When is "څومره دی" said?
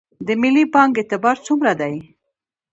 1.47-1.95